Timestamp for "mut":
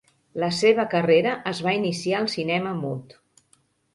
2.79-3.17